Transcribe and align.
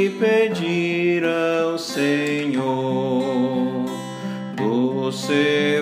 e 0.00 0.08
pedir 0.08 1.22
ao 1.24 1.76
Senhor 1.76 2.64
do 4.56 5.12
seu 5.12 5.79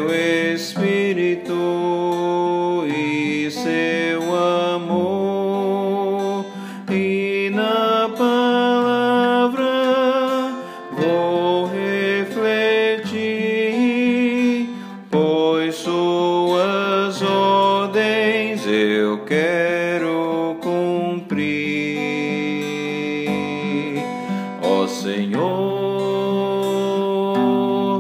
Senhor, 24.89 25.39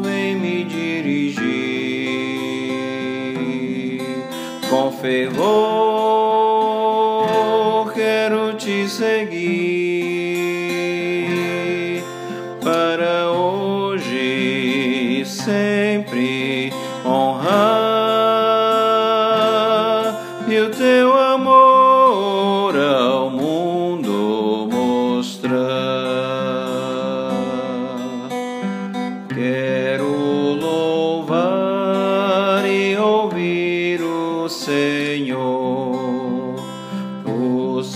vem 0.02 0.34
me 0.34 0.64
dirigir. 0.64 1.44
Com 4.68 4.90
fervor, 4.90 5.52
quero 7.94 8.54
te 8.54 8.88
seguir 8.88 10.17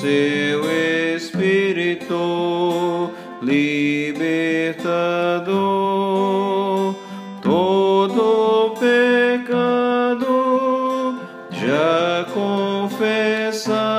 seu 0.02 0.60
Espírito 1.14 2.18
libertador. 3.40 4.82
Todo 7.40 8.74
pecado 8.80 10.26
já 11.52 12.26
confessar, 12.34 13.91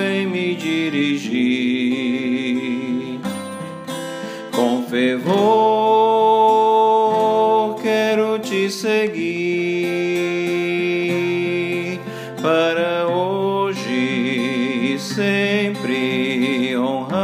vem 0.00 0.26
me 0.26 0.54
dirigir. 0.54 1.20
Com 4.50 4.82
fervor, 4.88 5.36
quero 7.82 8.38
te 8.38 8.70
seguir. 8.70 9.90
Para 12.40 13.06
hoje 13.06 14.94
e 14.94 14.98
sempre 14.98 16.74
honrar 16.78 17.20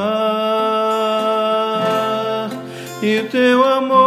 e 3.03 3.20
o 3.20 3.28
teu 3.31 3.64
amor 3.64 4.06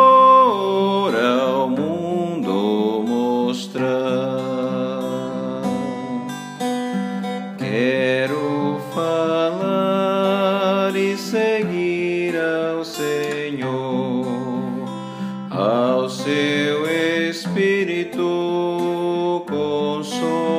soul. 20.03 20.58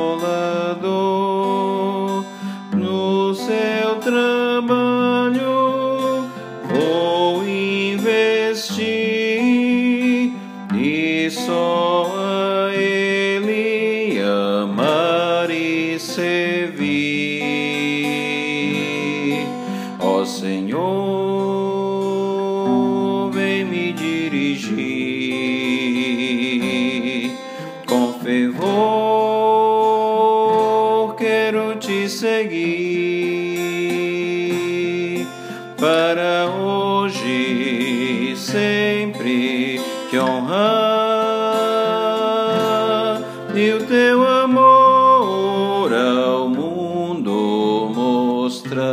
E 43.54 43.72
o 43.72 43.84
teu 43.84 44.26
amor 44.26 45.92
ao 45.92 46.48
mundo 46.48 47.90
mostrar. 47.94 48.86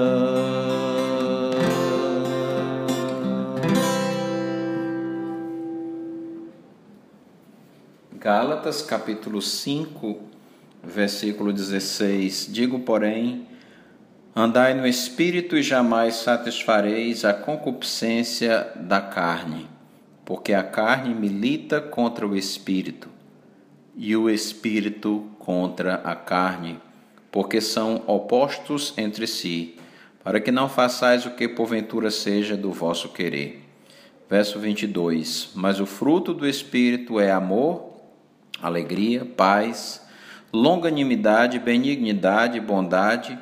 Gálatas 8.20 8.82
capítulo 8.82 9.42
5, 9.42 10.20
versículo 10.84 11.54
16. 11.54 12.50
Digo, 12.52 12.80
porém, 12.80 13.48
andai 14.36 14.74
no 14.74 14.88
espírito 14.88 15.56
e 15.56 15.62
jamais 15.62 16.16
satisfareis 16.16 17.24
a 17.24 17.34
concupiscência 17.34 18.72
da 18.76 19.02
carne, 19.02 19.70
porque 20.26 20.54
a 20.54 20.64
carne 20.64 21.14
milita 21.14 21.80
contra 21.80 22.28
o 22.28 22.36
espírito 22.36 23.17
e 23.98 24.16
o 24.16 24.30
espírito 24.30 25.28
contra 25.40 25.96
a 25.96 26.16
carne, 26.16 26.80
porque 27.32 27.60
são 27.60 28.04
opostos 28.06 28.94
entre 28.96 29.26
si, 29.26 29.76
para 30.24 30.40
que 30.40 30.52
não 30.52 30.70
façais 30.70 31.26
o 31.26 31.32
que 31.32 31.48
porventura 31.48 32.12
seja 32.12 32.56
do 32.56 32.72
vosso 32.72 33.10
querer. 33.10 33.64
Verso 34.30 34.60
22: 34.60 35.50
Mas 35.56 35.80
o 35.80 35.88
fruto 35.88 36.32
do 36.32 36.48
espírito 36.48 37.20
é 37.20 37.32
amor, 37.32 37.94
alegria, 38.62 39.26
paz, 39.26 40.06
longanimidade, 40.54 41.58
benignidade, 41.58 42.60
bondade, 42.60 43.38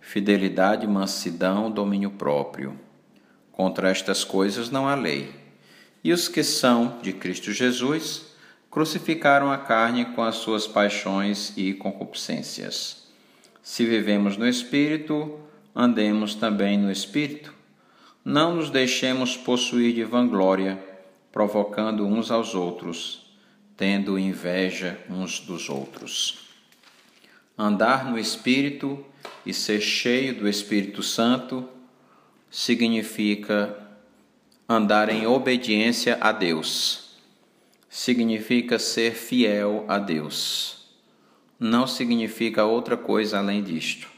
fidelidade, 0.00 0.86
mansidão, 0.86 1.68
domínio 1.68 2.10
próprio. 2.10 2.78
Contra 3.50 3.90
estas 3.90 4.22
coisas 4.22 4.70
não 4.70 4.86
há 4.86 4.94
lei. 4.94 5.30
E 6.04 6.12
os 6.12 6.28
que 6.28 6.44
são 6.44 6.98
de 7.02 7.12
Cristo 7.12 7.50
Jesus 7.52 8.35
crucificaram 8.76 9.50
a 9.50 9.56
carne 9.56 10.04
com 10.04 10.22
as 10.22 10.34
suas 10.34 10.66
paixões 10.66 11.50
e 11.56 11.72
concupiscências. 11.72 13.06
Se 13.62 13.86
vivemos 13.86 14.36
no 14.36 14.46
Espírito, 14.46 15.40
andemos 15.74 16.34
também 16.34 16.76
no 16.76 16.92
Espírito. 16.92 17.54
Não 18.22 18.54
nos 18.54 18.68
deixemos 18.68 19.34
possuir 19.34 19.94
de 19.94 20.04
vanglória, 20.04 20.78
provocando 21.32 22.06
uns 22.06 22.30
aos 22.30 22.54
outros, 22.54 23.34
tendo 23.78 24.18
inveja 24.18 24.98
uns 25.08 25.40
dos 25.40 25.70
outros. 25.70 26.40
Andar 27.56 28.04
no 28.04 28.18
Espírito 28.18 29.02
e 29.46 29.54
ser 29.54 29.80
cheio 29.80 30.34
do 30.34 30.46
Espírito 30.46 31.02
Santo 31.02 31.66
significa 32.50 33.74
andar 34.68 35.08
em 35.08 35.26
obediência 35.26 36.18
a 36.20 36.30
Deus. 36.30 37.05
Significa 37.88 38.78
ser 38.78 39.14
fiel 39.14 39.84
a 39.88 39.98
Deus. 39.98 40.86
Não 41.58 41.86
significa 41.86 42.64
outra 42.64 42.96
coisa 42.96 43.38
além 43.38 43.62
disto. 43.62 44.08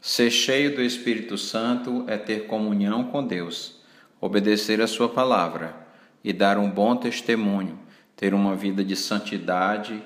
Ser 0.00 0.30
cheio 0.30 0.74
do 0.74 0.82
Espírito 0.82 1.38
Santo 1.38 2.04
é 2.08 2.16
ter 2.16 2.46
comunhão 2.46 3.04
com 3.04 3.24
Deus, 3.24 3.80
obedecer 4.20 4.80
a 4.80 4.86
Sua 4.86 5.08
palavra 5.08 5.76
e 6.24 6.32
dar 6.32 6.58
um 6.58 6.70
bom 6.70 6.96
testemunho, 6.96 7.78
ter 8.16 8.34
uma 8.34 8.56
vida 8.56 8.84
de 8.84 8.96
santidade 8.96 10.02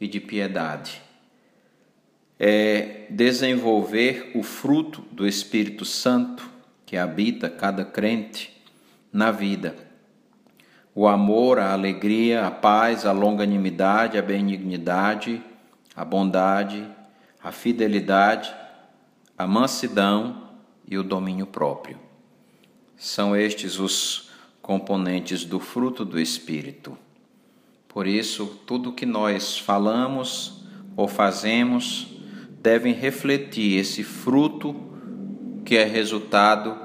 e 0.00 0.06
de 0.06 0.20
piedade. 0.20 1.02
É 2.38 3.06
desenvolver 3.10 4.32
o 4.34 4.42
fruto 4.42 5.02
do 5.12 5.26
Espírito 5.26 5.84
Santo 5.84 6.48
que 6.86 6.96
habita 6.96 7.48
cada 7.48 7.84
crente 7.84 8.50
na 9.12 9.30
vida. 9.30 9.76
O 10.94 11.08
amor, 11.08 11.58
a 11.58 11.72
alegria, 11.72 12.46
a 12.46 12.50
paz, 12.50 13.04
a 13.04 13.10
longanimidade, 13.10 14.16
a 14.16 14.22
benignidade, 14.22 15.42
a 15.94 16.04
bondade, 16.04 16.86
a 17.42 17.50
fidelidade, 17.50 18.54
a 19.36 19.46
mansidão 19.46 20.50
e 20.88 20.96
o 20.96 21.02
domínio 21.02 21.46
próprio. 21.46 21.98
São 22.96 23.34
estes 23.34 23.78
os 23.78 24.30
componentes 24.62 25.44
do 25.44 25.58
fruto 25.58 26.04
do 26.04 26.20
Espírito. 26.20 26.96
Por 27.88 28.06
isso, 28.06 28.46
tudo 28.66 28.92
que 28.92 29.04
nós 29.04 29.58
falamos 29.58 30.64
ou 30.96 31.08
fazemos 31.08 32.06
devem 32.62 32.94
refletir 32.94 33.78
esse 33.78 34.02
fruto 34.02 34.74
que 35.64 35.76
é 35.76 35.84
resultado 35.84 36.83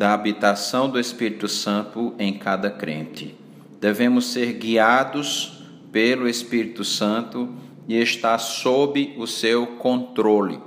da 0.00 0.14
habitação 0.14 0.88
do 0.88 0.98
Espírito 0.98 1.46
Santo 1.46 2.14
em 2.18 2.32
cada 2.32 2.70
crente. 2.70 3.36
Devemos 3.78 4.32
ser 4.32 4.54
guiados 4.54 5.62
pelo 5.92 6.26
Espírito 6.26 6.82
Santo 6.82 7.50
e 7.86 8.00
estar 8.00 8.38
sob 8.38 9.14
o 9.18 9.26
seu 9.26 9.66
controle. 9.76 10.58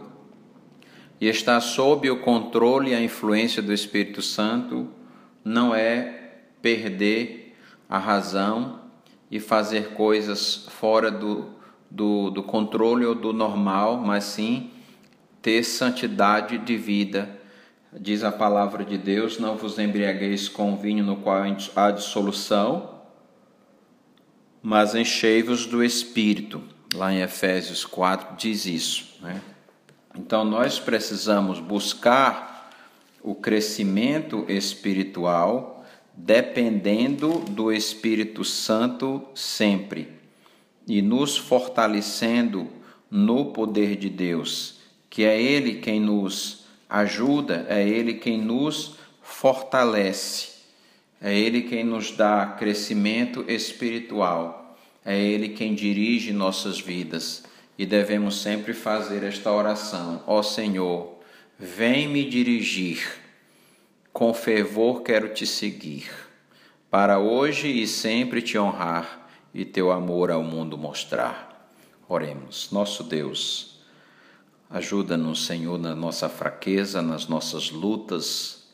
E 1.20 1.28
estar 1.28 1.60
sob 1.62 2.12
o 2.12 2.20
controle 2.20 2.92
e 2.92 2.94
a 2.94 3.02
influência 3.02 3.60
do 3.60 3.74
Espírito 3.74 4.22
Santo 4.22 4.88
não 5.44 5.74
é 5.74 6.36
perder 6.62 7.56
a 7.90 7.98
razão 7.98 8.82
e 9.32 9.40
fazer 9.40 9.96
coisas 9.96 10.68
fora 10.70 11.10
do, 11.10 11.48
do, 11.90 12.30
do 12.30 12.44
controle 12.44 13.04
ou 13.04 13.16
do 13.16 13.34
normal, 13.34 13.98
mas 13.98 14.26
sim 14.26 14.70
ter 15.42 15.64
santidade 15.64 16.60
de 16.60 16.78
vida. 16.78 17.42
Diz 18.00 18.24
a 18.24 18.31
palavra 18.31 18.84
de 18.84 18.98
Deus: 18.98 19.40
Não 19.40 19.56
vos 19.56 19.78
embriagueis 19.78 20.50
com 20.50 20.75
vinho 20.75 21.04
no 21.04 21.18
qual 21.18 21.44
há 21.75 21.92
dissolução, 21.92 23.01
mas 24.62 24.95
enchei-vos 24.95 25.66
do 25.66 25.84
Espírito 25.84 26.62
lá 26.94 27.12
em 27.12 27.22
Efésios 27.22 27.86
4 27.86 28.38
diz 28.38 28.66
isso. 28.66 29.18
Né? 29.22 29.42
Então 30.16 30.45
nós 30.45 30.80
precisamos 30.80 31.60
buscar 31.60 32.69
o 33.22 33.34
crescimento 33.34 34.46
espiritual 34.48 35.86
dependendo 36.16 37.39
do 37.39 37.72
Espírito 37.72 38.44
Santo 38.44 39.24
sempre 39.34 40.10
e 40.88 41.01
nos 41.01 41.38
fortalecendo 41.38 42.69
no 43.10 43.48
poder 43.48 43.96
de 43.96 44.10
Deus, 44.10 44.80
que 45.10 45.24
é 45.24 45.42
Ele 45.42 45.75
quem 45.75 46.00
nos 46.00 46.62
ajuda, 46.94 47.66
é 47.68 47.86
Ele 47.86 48.13
quem 48.13 48.38
nos 48.38 48.95
fortalece, 49.22 50.54
é 51.22 51.38
Ele 51.38 51.63
quem 51.63 51.84
nos 51.84 52.12
dá 52.12 52.56
crescimento 52.57 53.44
espiritual 53.50 54.63
é 55.06 55.19
Ele 55.19 55.50
quem 55.50 55.75
dirige 55.75 56.31
nossas 56.31 56.80
vidas. 56.80 57.44
E 57.78 57.86
devemos 57.86 58.42
sempre 58.42 58.74
fazer 58.74 59.24
esta 59.24 59.51
oração: 59.51 60.24
Ó 60.28 60.42
Senhor, 60.42 61.19
vem 61.57 62.07
me 62.07 62.24
dirigir, 62.24 63.19
com 64.12 64.34
fervor 64.34 65.01
quero 65.01 65.30
te 65.30 65.46
seguir, 65.46 66.10
para 66.89 67.19
hoje 67.19 67.68
e 67.68 67.88
sempre 67.88 68.42
te 68.42 68.57
honrar 68.57 69.28
e 69.54 69.66
teu 69.66 69.92
amor 69.92 70.30
ao 70.30 70.44
mundo 70.44 70.78
mostrar. 70.78 71.68
Oremos, 72.07 72.69
nosso 72.72 73.04
Deus, 73.04 73.73
ajuda-nos, 74.74 75.46
Senhor, 75.46 75.80
na 75.80 75.96
nossa 75.96 76.28
fraqueza, 76.28 77.02
nas 77.02 77.28
nossas 77.28 77.70
lutas, 77.70 78.68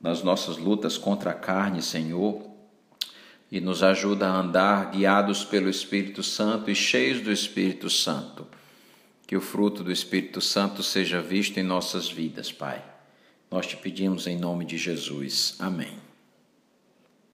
nas 0.00 0.22
nossas 0.22 0.56
lutas 0.56 0.96
contra 0.96 1.32
a 1.32 1.34
carne, 1.34 1.82
Senhor 1.82 2.50
e 3.50 3.60
nos 3.60 3.82
ajuda 3.82 4.28
a 4.28 4.38
andar 4.38 4.92
guiados 4.92 5.44
pelo 5.44 5.68
Espírito 5.68 6.22
Santo 6.22 6.70
e 6.70 6.74
cheios 6.74 7.20
do 7.20 7.32
Espírito 7.32 7.90
Santo. 7.90 8.46
Que 9.26 9.36
o 9.36 9.40
fruto 9.40 9.82
do 9.82 9.92
Espírito 9.92 10.40
Santo 10.40 10.82
seja 10.82 11.20
visto 11.20 11.58
em 11.58 11.62
nossas 11.62 12.08
vidas, 12.08 12.52
Pai. 12.52 12.82
Nós 13.50 13.66
te 13.66 13.76
pedimos 13.76 14.26
em 14.26 14.38
nome 14.38 14.64
de 14.64 14.78
Jesus. 14.78 15.56
Amém. 15.58 16.09